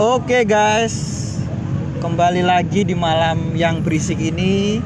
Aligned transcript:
Oke 0.00 0.48
guys, 0.48 0.96
kembali 2.00 2.40
lagi 2.40 2.88
di 2.88 2.96
malam 2.96 3.52
yang 3.52 3.84
berisik 3.84 4.16
ini. 4.16 4.80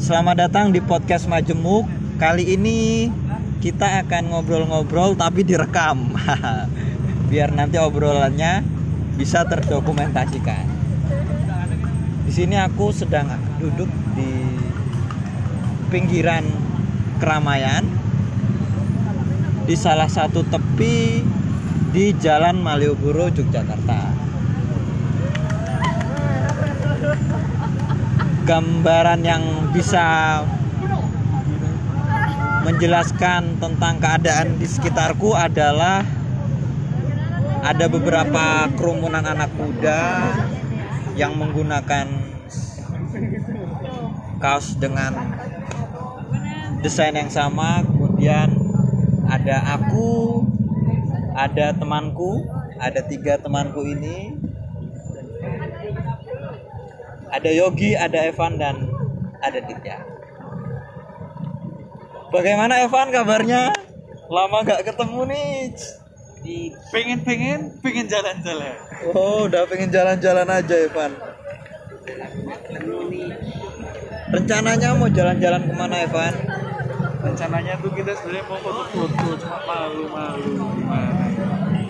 Selamat 0.00 0.48
datang 0.48 0.72
di 0.72 0.80
podcast 0.80 1.28
Majemuk. 1.28 1.84
Kali 2.16 2.56
ini 2.56 3.12
kita 3.60 4.00
akan 4.00 4.32
ngobrol-ngobrol 4.32 5.20
tapi 5.20 5.44
direkam. 5.44 6.16
Biar 7.28 7.52
nanti 7.52 7.76
obrolannya 7.76 8.64
bisa 9.20 9.44
terdokumentasikan. 9.44 10.64
Di 12.24 12.32
sini 12.32 12.56
aku 12.56 12.88
sedang 12.88 13.36
duduk 13.60 13.92
di 14.16 14.32
pinggiran 15.92 16.48
keramaian 17.20 17.84
di 19.68 19.76
salah 19.76 20.08
satu 20.08 20.40
tepi 20.40 21.20
di 21.90 22.14
Jalan 22.16 22.62
Malioboro 22.62 23.30
Yogyakarta. 23.30 24.14
Gambaran 28.46 29.20
yang 29.26 29.42
bisa 29.74 30.38
menjelaskan 32.62 33.58
tentang 33.58 33.98
keadaan 33.98 34.58
di 34.58 34.66
sekitarku 34.66 35.34
adalah 35.34 36.02
ada 37.66 37.86
beberapa 37.90 38.70
kerumunan 38.78 39.26
anak 39.26 39.50
muda 39.58 40.30
yang 41.18 41.34
menggunakan 41.34 42.06
kaos 44.38 44.78
dengan 44.78 45.34
desain 46.84 47.18
yang 47.18 47.32
sama 47.32 47.82
kemudian 47.82 48.54
ada 49.26 49.74
aku 49.74 50.45
ada 51.36 51.76
temanku 51.76 52.48
ada 52.80 53.00
tiga 53.04 53.40
temanku 53.40 53.84
ini. 53.84 54.36
Ada 57.26 57.50
Yogi 57.52 57.92
ada 57.92 58.24
Evan 58.24 58.56
dan 58.56 58.88
ada 59.42 59.58
Ditya. 59.60 59.98
Bagaimana 62.32 62.80
Evan 62.86 63.12
kabarnya? 63.12 63.74
Lama 64.30 64.64
nggak 64.64 64.86
ketemu 64.86 65.20
nih. 65.30 65.52
Di 66.40 66.56
pengen 66.94 67.20
pengen 67.26 67.60
pengen 67.82 68.06
jalan-jalan. 68.06 68.76
Oh 69.12 69.50
udah 69.50 69.66
pengen 69.66 69.90
jalan-jalan 69.90 70.46
aja 70.46 70.74
Evan. 70.78 71.12
Rencananya 74.26 74.94
mau 74.94 75.10
jalan-jalan 75.10 75.62
ke 75.66 75.72
mana 75.74 75.96
Evan? 76.02 76.34
Rencananya 77.26 77.74
tuh 77.82 77.90
kita 77.90 78.14
sebenarnya 78.14 78.46
mau 78.46 78.58
foto-foto 78.62 79.34
cuma 79.42 79.58
malu-malu 79.66 80.50
gimana 80.78 81.15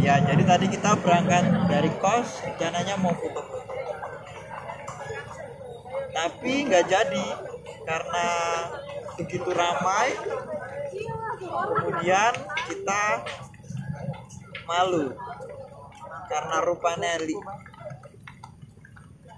ya 0.06 0.22
jadi 0.22 0.42
tadi 0.46 0.66
kita 0.70 0.94
berangkat 1.02 1.66
dari 1.66 1.90
kos 1.98 2.46
rencananya 2.46 2.94
mau 3.02 3.10
foto-foto 3.10 3.74
tapi 6.14 6.52
nggak 6.70 6.86
jadi 6.86 7.26
karena 7.82 8.26
begitu 9.18 9.50
ramai 9.50 10.14
kemudian 11.74 12.32
kita 12.70 13.02
malu 14.70 15.10
karena 16.30 16.56
rupanya 16.62 17.18
li 17.26 17.34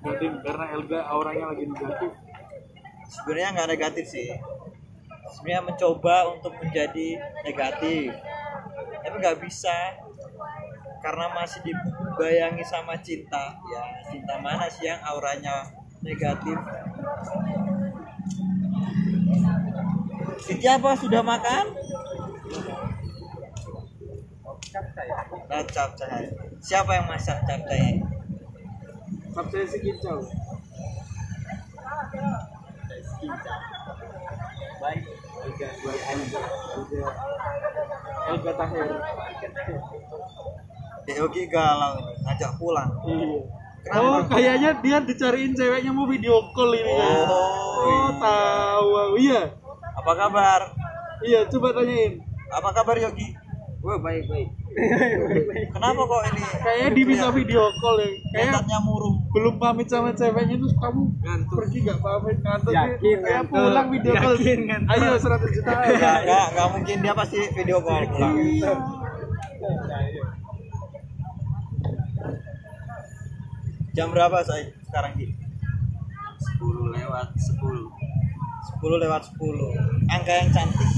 berarti 0.05 0.27
karena 0.45 0.67
Elga 0.79 1.01
auranya 1.11 1.51
lagi 1.51 1.67
negatif. 1.67 2.13
Sebenarnya 3.11 3.49
nggak 3.51 3.71
negatif 3.75 4.05
sih. 4.07 4.31
Sebenarnya 5.35 5.63
mencoba 5.75 6.39
untuk 6.39 6.55
menjadi 6.63 7.19
negatif 7.43 8.15
tapi 9.09 9.15
nggak 9.25 9.41
bisa 9.41 9.75
karena 10.99 11.27
masih 11.35 11.61
dibayangi 11.63 12.65
sama 12.67 12.99
cinta 12.99 13.55
ya 13.71 13.83
cinta 14.11 14.35
mana 14.43 14.67
sih 14.67 14.87
yang 14.87 15.01
auranya 15.07 15.67
negatif 16.03 16.59
Siti 20.39 20.65
apa 20.65 20.97
sudah 20.97 21.21
makan? 21.21 21.67
Nah, 25.51 25.65
capcay. 25.67 26.25
Siapa 26.63 26.95
yang 26.95 27.11
masak 27.11 27.43
capcay? 27.45 28.01
Sabtu 29.35 29.61
si 29.67 29.79
kicau 29.83 30.25
baik 34.79 35.03
Elga 38.29 38.53
Tahir 38.55 38.91
Yogi 41.11 41.43
galau 41.47 41.93
ini, 41.99 42.13
ngajak 42.23 42.51
pulang. 42.57 42.91
iya 43.03 43.41
Kenapa? 43.79 44.05
Oh, 44.05 44.21
kayaknya 44.27 44.71
dia 44.79 44.99
dicariin 45.01 45.53
ceweknya 45.53 45.89
mau 45.89 46.05
video 46.05 46.37
call 46.51 46.73
ini 46.73 46.93
ya. 46.93 47.09
Oh, 47.25 47.57
Oh, 47.79 48.11
tahu. 48.13 48.89
aku. 48.91 49.15
Iya. 49.17 49.43
Apa 49.95 50.13
kabar? 50.15 50.61
Iya, 51.21 51.47
coba 51.49 51.73
tanyain. 51.73 52.21
Apa 52.51 52.69
kabar 52.73 52.99
Yogi? 52.99 53.33
Wah, 53.79 53.97
baik, 53.97 54.27
baik. 54.27 54.49
Kenapa 55.73 56.01
kok 56.03 56.23
ini? 56.27 56.43
Kayaknya 56.59 56.89
diminta 56.93 57.29
video 57.31 57.63
call 57.73 57.97
ya. 57.97 58.05
Kayak 58.05 58.21
Kelihatannya 58.29 58.79
murung. 58.83 59.17
belum 59.29 59.55
pamit 59.57 59.87
sama 59.87 60.11
ceweknya 60.11 60.57
terus 60.57 60.75
kamu 60.75 61.03
Ngantuk. 61.17 61.57
pergi 61.57 61.79
gak 61.83 61.99
pamit 61.99 62.37
ngantuk 62.39 62.73
Yakin 62.73 63.17
ya 63.17 63.29
ngantuk. 63.39 63.53
pulang 63.55 63.87
video 63.89 64.13
call 64.15 64.35
Yakin 64.35 64.59
ngantuk. 64.67 64.93
ayo 64.93 65.09
100 65.15 65.55
juta 65.55 65.71
enggak, 65.79 66.17
enggak 66.51 66.69
mungkin 66.69 66.97
dia 66.99 67.15
pasti 67.15 67.39
video 67.53 67.79
call 67.79 68.03
pulang. 68.05 68.35
Jam 73.99 74.15
berapa 74.15 74.39
saya 74.47 74.71
sekarang 74.87 75.19
Ki? 75.19 75.27
10 75.35 76.95
lewat 76.95 77.35
10 77.35 77.59
10 77.59 79.03
lewat 79.03 79.23
10. 79.27 80.07
Angka 80.07 80.33
yang 80.39 80.49
cantik. 80.55 80.91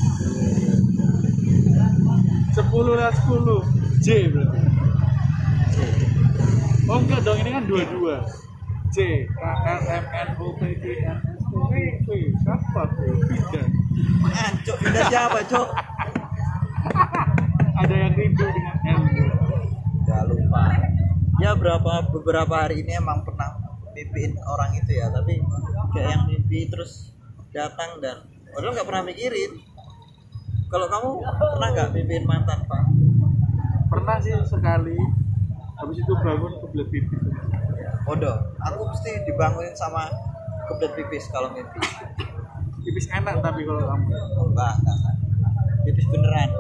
10 2.53 2.60
lewat 2.69 3.15
10 3.25 4.05
J 4.05 4.28
berarti 4.28 4.60
oh 6.91 6.99
enggak 7.00 7.21
dong 7.25 7.39
ini 7.41 7.50
kan 7.56 7.65
dua-dua 7.65 8.16
J 8.93 9.25
K 9.33 9.43
L 9.49 9.83
M 9.87 10.05
N 10.10 10.28
O 10.37 10.53
P 10.60 10.60
Q 10.77 10.84
R 11.00 11.19
S 11.25 11.41
T 11.41 11.53
U 11.56 11.72
V 12.05 12.15
siapa 12.44 12.83
tuh 12.97 13.16
Ancuk, 14.31 14.77
pindah 14.77 15.05
siapa, 15.09 15.39
Cok? 15.49 15.69
ada 17.81 17.94
yang 17.97 18.12
rindu 18.12 18.44
dengan 18.44 18.77
L 18.84 19.00
Gak 20.05 20.22
lupa. 20.27 20.65
Ya 21.41 21.56
berapa 21.56 22.05
beberapa 22.12 22.55
hari 22.69 22.84
ini 22.84 23.01
emang 23.01 23.25
pernah 23.25 23.56
mimpiin 23.97 24.37
orang 24.45 24.77
itu 24.77 24.93
ya, 24.93 25.09
tapi 25.09 25.41
kayak 25.97 26.09
yang 26.12 26.25
mimpi 26.28 26.69
terus 26.69 27.17
datang 27.51 27.97
dan 28.05 28.28
padahal 28.53 28.77
nggak 28.77 28.89
pernah 28.89 29.05
mikirin. 29.09 29.53
Kalau 30.71 30.87
kamu 30.87 31.09
pernah 31.25 31.69
nggak 31.73 31.91
mimpiin 31.97 32.25
mantan, 32.28 32.61
Pak? 32.69 32.83
pernah 33.91 34.17
sih 34.23 34.31
sekali 34.47 34.95
habis 35.83 35.99
itu 35.99 36.12
bangun 36.23 36.62
kebelet 36.62 36.89
pipis 36.95 37.21
Bodoh. 38.07 38.37
Aku 38.71 38.87
mesti 38.87 39.11
dibangunin 39.27 39.75
sama 39.75 40.07
kebelet 40.71 40.93
pipis 40.95 41.27
kalau 41.34 41.51
mimpi. 41.51 41.83
pipis 42.81 43.07
enak 43.12 43.43
tapi 43.45 43.67
kalau 43.67 43.83
kamu 43.84 44.09
Enggak, 44.09 44.72
enggak, 44.81 44.97
enggak. 44.97 45.15
Pipis 45.84 46.07
beneran. 46.09 46.51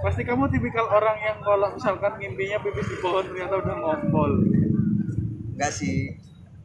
Pasti 0.00 0.22
kamu 0.22 0.48
tipikal 0.48 0.86
orang 0.88 1.16
yang 1.18 1.36
kalau 1.38 1.70
misalkan 1.70 2.12
mimpinya 2.16 2.56
pipis 2.58 2.86
di 2.86 2.96
pohon 2.98 3.24
ternyata 3.24 3.54
udah 3.56 3.74
ngompol 3.76 4.30
Enggak 5.52 5.70
sih. 5.70 6.08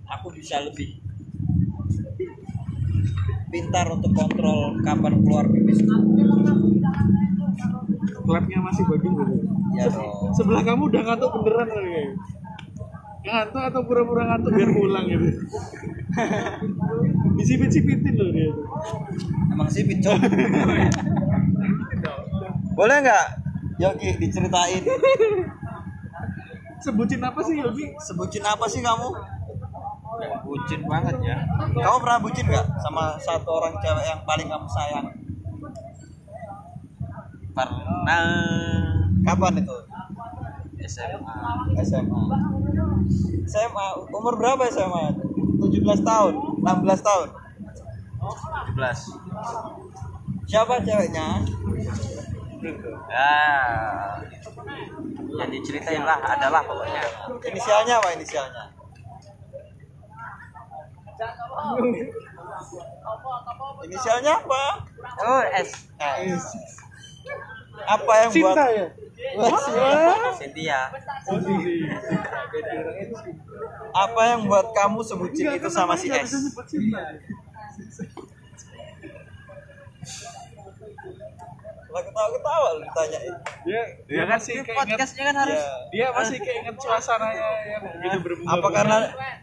Aku 0.07 0.31
bisa 0.31 0.61
lebih 0.61 1.01
pintar 3.49 3.85
untuk 3.89 4.11
kontrol 4.11 4.77
kapan 4.81 5.13
keluar 5.19 5.45
pipis. 5.45 5.79
klepnya 8.25 8.57
masih 8.57 8.81
bagus 8.85 9.05
gitu 9.05 9.33
Ya 9.75 9.85
dong. 9.85 10.33
sebelah 10.33 10.63
kamu 10.63 10.81
udah 10.89 11.01
ngantuk 11.03 11.29
beneran 11.37 11.67
kali 11.67 11.89
ya 11.91 12.03
ngantuk 13.23 13.63
atau 13.63 13.81
pura-pura 13.83 14.23
ngantuk 14.25 14.49
biar 14.49 14.69
pulang 14.71 15.05
gitu 15.05 15.29
disipit-sipitin 17.37 18.13
loh 18.15 18.29
dia 18.31 18.49
Emang 19.51 19.69
sih 19.69 19.83
picok. 19.83 20.15
Boleh 22.75 22.97
nggak 23.01 23.25
Yogi 23.79 24.09
diceritain 24.19 24.83
sebutin 26.83 27.23
apa 27.23 27.39
sih 27.43 27.55
Yogi 27.59 27.91
sebutin 28.03 28.43
apa 28.45 28.65
sih 28.67 28.83
kamu? 28.83 29.09
bucin 30.47 30.79
banget 30.87 31.19
ya 31.27 31.35
Kamu 31.59 31.97
pernah 31.99 32.19
bucin 32.23 32.47
nggak 32.47 32.63
sama 32.79 33.19
satu 33.19 33.59
orang 33.59 33.75
cewek 33.83 34.05
yang 34.07 34.21
paling 34.23 34.47
kamu 34.47 34.67
sayang? 34.71 35.07
pernah 37.55 38.23
Kapan 39.25 39.63
itu? 39.63 39.75
SMA 40.85 41.33
SMA. 41.81 42.21
SMA 43.49 43.85
umur 44.13 44.37
berapa 44.37 44.69
SMA? 44.69 45.17
17 45.57 46.05
tahun, 46.05 46.33
16 46.61 47.01
tahun. 47.01 47.27
17 48.75 50.45
Siapa 50.45 50.77
ceweknya? 50.85 51.41
Ah 53.11 54.17
yang 55.35 55.49
diceritain 55.51 56.03
lah 56.03 56.17
adalah 56.23 56.61
pokoknya 56.63 57.03
Inisialnya 57.45 57.93
apa 57.99 58.07
inisialnya? 58.15 58.63
Inisialnya 63.85 64.31
apa? 64.41 64.63
oh 65.21 65.43
S 65.53 65.69
S. 65.99 66.45
Apa 67.85 68.13
yang 68.25 68.31
buat 68.31 68.55
Cinta 68.55 68.65
ya? 68.71 68.87
Cynthia 70.39 70.81
apa 73.95 74.21
yang 74.27 74.41
buat 74.47 74.67
kamu 74.75 74.99
sebutin 75.03 75.55
itu 75.55 75.69
sama 75.71 75.95
si 75.95 76.11
S? 76.11 76.51
Lah 81.95 82.03
ketawa-ketawa 82.03 82.67
lu 82.69 82.83
ditanyain. 82.83 83.35
Dia 83.63 83.81
dia 84.03 84.23
kan 84.27 84.35
sih 84.37 84.59
keinget 84.59 84.75
podcastnya 84.75 85.23
kan 85.25 85.35
harus 85.39 85.55
Ya. 85.55 85.71
dia 85.87 86.07
masih 86.11 86.37
keinget 86.37 86.75
suasananya 86.75 87.47
yang 87.65 87.83
begitu 87.87 88.17
berbunga. 88.19 88.51
Apa 88.51 88.67
karena 88.69 88.97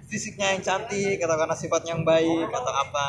fisiknya 0.04 0.46
yang 0.52 0.60
cantik 0.60 1.16
atau 1.16 1.36
karena 1.38 1.56
sifatnya 1.56 1.90
yang 1.90 2.04
baik 2.04 2.46
atau 2.46 2.72
apa? 2.74 3.08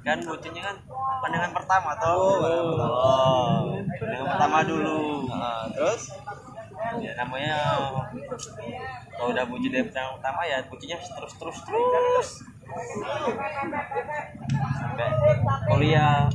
kan 0.00 0.20
bucinnya 0.20 0.60
kan 0.62 0.76
pandangan 1.18 1.52
pertama 1.54 1.96
toh 1.96 2.12
Oh, 2.12 2.36
betul. 2.36 2.76
oh 2.76 3.52
pandangan 3.96 4.26
pertama 4.28 4.58
dulu 4.62 5.00
Nah, 5.26 5.64
terus 5.72 6.02
ya 7.00 7.12
namanya 7.16 7.56
kalau 9.10 9.32
udah 9.32 9.44
bucin 9.48 9.72
dari 9.72 9.88
pandangan 9.88 10.20
pertama 10.20 10.40
ya 10.44 10.60
bucinnya 10.68 10.96
terus 11.00 11.32
terus 11.34 11.56
terus 11.64 12.28
sampai 14.74 15.08
kuliah 15.66 16.28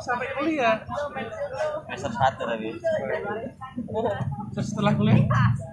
sampai 0.00 0.26
kuliah. 0.32 0.76
semester 1.90 2.08
satu 2.10 2.42
tapi 2.46 2.68
Terus 4.50 4.66
setelah 4.66 4.92
kuliah 4.92 5.20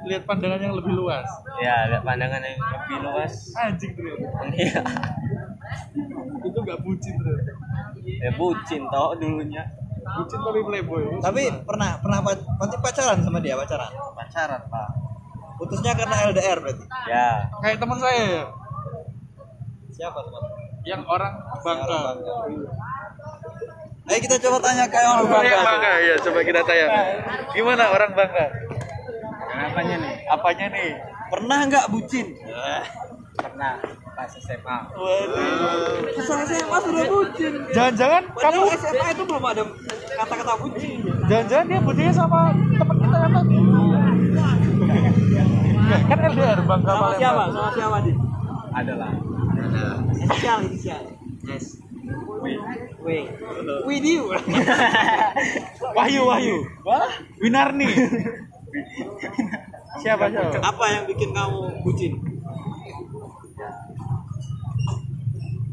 lihat 0.04 0.24
pandangan 0.24 0.60
yang 0.60 0.74
lebih 0.74 0.94
luas. 0.94 1.26
ya 1.58 1.88
lihat 1.88 2.04
pandangan 2.04 2.40
yang 2.40 2.60
lebih 2.60 2.98
luas 3.02 3.34
Anjing 3.56 3.92
bro. 3.92 4.14
iya 4.54 4.82
Itu 6.40 6.60
gak 6.60 6.80
bucin 6.80 7.14
bro. 7.16 7.34
ya 8.04 8.30
bucin 8.34 8.82
toh 8.88 9.16
dulunya 9.16 9.64
Bucin 10.08 10.40
tapi 10.40 10.60
playboy. 10.62 11.04
tapi 11.20 11.42
pernah 11.62 11.98
pernah 11.98 12.20
pac- 12.22 12.48
berarti 12.54 12.78
pacaran 12.78 13.20
sama 13.20 13.40
dia 13.40 13.56
pacaran. 13.56 13.92
pacaran 14.14 14.62
pak 14.64 14.90
Putusnya 15.58 15.92
karena 15.92 16.16
LDR 16.28 16.58
berarti. 16.60 16.86
ya 17.06 17.50
Kayak 17.58 17.78
teman 17.78 17.98
saya 17.98 18.22
ya, 18.22 18.44
Siapa 19.90 20.20
teman? 20.22 20.44
yang 20.84 21.02
orang 21.04 21.34
Bangka. 21.60 22.00
Ayo 24.08 24.20
kita 24.24 24.36
coba 24.40 24.58
tanya 24.64 24.88
ke 24.88 24.96
orang 24.98 25.20
Orang 25.20 25.44
Bangka. 25.44 25.60
Bangka 25.62 25.92
ya, 26.00 26.16
coba 26.24 26.40
kita 26.42 26.62
tanya. 26.64 26.86
Gimana 27.52 27.84
orang 27.92 28.12
Bangka? 28.14 28.46
apanya 29.58 29.96
nih 29.98 30.16
Apanya 30.30 30.66
nih? 30.70 30.90
Pernah 31.28 31.60
nggak 31.66 31.86
bucin? 31.90 32.28
pernah 33.38 33.78
pas 34.18 34.34
SMA 34.34 34.78
Waduh. 34.98 36.10
Ke 36.10 36.22
sana 36.26 36.42
SMA 36.42 36.78
sudah 36.82 37.06
bucin. 37.06 37.54
Jangan-jangan 37.70 38.24
kamu 38.34 38.62
SMA 38.74 39.08
itu 39.14 39.24
belum 39.24 39.44
ada 39.46 39.64
kata-kata 40.18 40.54
bucin. 40.58 40.98
jangan-jangan 41.30 41.66
dia 41.70 41.80
bucinnya 41.86 42.14
sama 42.16 42.40
teman 42.50 42.96
kita 42.98 43.18
yang 43.20 43.34
tadi. 43.36 43.58
Kan 46.08 46.18
LDR 46.28 46.60
Bangka 46.66 46.92
Sama 46.92 47.08
siapa? 47.14 47.44
Sama 47.54 47.70
siapa 47.72 47.98
di? 48.02 48.12
adalah 48.74 49.12
Inisial, 50.18 50.58
inisial. 50.66 51.02
yes 51.46 51.66
W. 53.08 53.24
With 53.88 54.04
you. 54.04 54.28
Wahyu, 55.96 56.22
Wahyu. 56.28 56.58
Winarni. 57.40 57.88
siapa 59.98 60.30
siapa? 60.30 60.60
Apa 60.60 60.86
yang 60.92 61.04
bikin 61.08 61.32
kamu 61.32 61.82
bucin? 61.82 62.14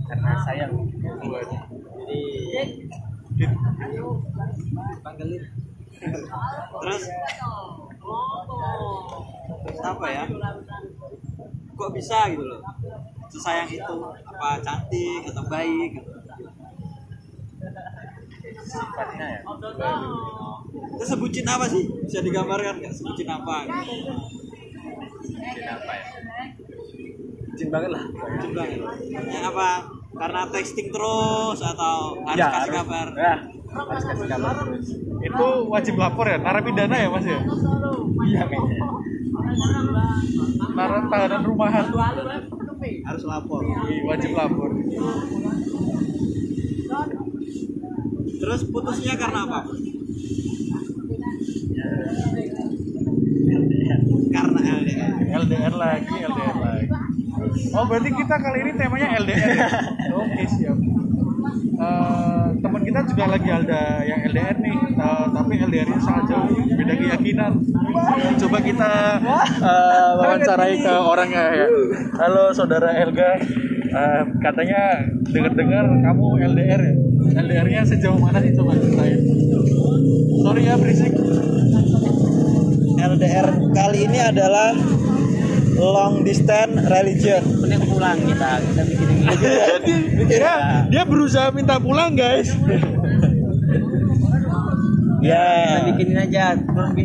karena 0.04 0.32
sayang 0.46 0.72
Jadi 2.04 2.20
panggilin. 5.02 5.42
Terus 6.84 7.02
Terus 9.64 9.80
apa 9.82 10.06
ya? 10.12 10.24
Kok 11.74 11.90
bisa 11.90 12.18
gitu 12.30 12.44
loh? 12.46 12.60
Sesayang 13.32 13.66
itu 13.66 13.94
apa 14.22 14.62
cantik 14.62 15.22
atau 15.26 15.44
baik 15.50 15.98
gitu. 15.98 16.10
Sifatnya 18.44 19.26
ya 19.30 19.40
Terus 20.94 21.08
sebutin 21.08 21.46
apa 21.46 21.64
sih? 21.66 21.86
Bisa 22.02 22.18
digambarkan 22.20 22.74
nggak? 22.76 22.92
Sebutin 22.92 23.26
apa? 23.26 23.56
Gitu. 23.64 24.12
Bucin 25.24 25.64
apa 25.66 25.92
ya 25.92 26.04
bucin 27.46 27.68
banget 27.70 27.90
lah 27.90 28.04
Bucin 28.04 28.50
banget. 28.52 28.78
Ya, 29.24 29.40
apa? 29.46 29.68
Karena 30.14 30.40
texting 30.46 30.88
terus 30.88 31.58
atau 31.58 31.96
harus 32.20 32.36
Ya, 32.36 32.46
kasih 32.48 32.60
harus- 32.60 32.76
kabar? 32.76 33.06
ya 33.12 33.34
harus 33.74 34.04
kasih 34.04 34.26
kabar 34.28 34.54
terus 34.60 34.88
Itu 35.20 35.46
wajib 35.66 35.94
lapor 35.96 36.26
ya, 36.26 36.38
narapidana 36.38 36.96
ya 36.96 37.08
Mas 37.08 37.24
ya? 37.24 37.38
iya 38.24 38.42
kayaknya 38.44 38.78
Naran 40.74 41.06
tahanan 41.06 41.42
rumahan. 41.44 41.86
Harus 43.04 43.22
lapor. 43.24 43.62
Wih, 43.62 44.02
wajib 44.04 44.34
lapor. 44.34 44.70
Terus 48.40 48.60
putusnya 48.68 49.14
karena 49.16 49.40
apa? 49.46 49.60
Karena 54.34 54.60
LDR. 54.82 55.12
LDR 55.44 55.74
lagi, 55.74 56.14
LDR 56.14 56.56
lagi. 56.58 56.86
Oh, 57.74 57.84
berarti 57.86 58.10
kita 58.14 58.34
kali 58.38 58.58
ini 58.66 58.72
temanya 58.74 59.08
LDR 59.18 59.48
ya? 59.50 59.68
Oke, 60.14 60.42
siap. 60.46 60.78
Eh, 61.74 62.46
teman 62.62 62.82
kita 62.86 63.00
juga 63.10 63.24
lagi 63.34 63.48
ada 63.50 63.80
yang 64.06 64.20
LDR 64.30 64.56
nih, 64.62 64.78
eh, 64.94 65.26
tapi 65.34 65.52
LDR-nya 65.58 65.98
sangat 65.98 66.24
jauh, 66.30 66.54
beda 66.54 66.94
keyakinan. 66.94 67.52
Coba 68.38 68.58
kita 68.62 68.92
eh, 69.58 70.10
wawancarai 70.22 70.74
ke 70.78 70.92
orangnya 70.94 71.44
ya. 71.50 71.68
Halo 72.18 72.54
saudara 72.54 72.94
Elga, 72.94 73.42
Eh, 73.94 74.22
katanya 74.42 75.06
dengar-dengar 75.30 75.86
kamu 76.02 76.26
LDR 76.50 76.80
ya? 76.82 76.94
LDR-nya 77.32 77.80
sejauh 77.88 78.20
mana 78.20 78.38
sih 78.44 78.52
coba 78.52 78.76
ceritain? 78.76 79.20
Sorry 80.44 80.62
ya 80.68 80.74
berisik. 80.76 81.12
LDR 83.04 83.48
kali 83.76 83.98
ini 84.08 84.18
adalah 84.20 84.72
long 85.76 86.24
distance 86.24 86.78
religion. 86.88 87.42
mending 87.60 87.84
pulang 87.84 88.18
kita 88.22 88.50
kita 88.62 88.82
bikin 88.86 89.06
ini 89.10 89.24
Jadi 89.28 89.52
dia, 90.30 90.54
dia 90.88 91.02
berusaha 91.04 91.52
minta 91.52 91.76
pulang 91.76 92.16
guys. 92.16 92.52
kita 95.24 95.80
bikinin 95.88 96.18
aja 96.20 96.56
terus 96.60 96.90